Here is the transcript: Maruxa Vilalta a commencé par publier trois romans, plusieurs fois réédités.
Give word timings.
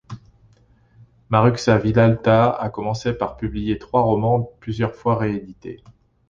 Maruxa 1.29 1.77
Vilalta 1.77 2.49
a 2.57 2.71
commencé 2.71 3.13
par 3.13 3.37
publier 3.37 3.77
trois 3.77 4.01
romans, 4.01 4.49
plusieurs 4.59 4.95
fois 4.95 5.15
réédités. 5.15 5.83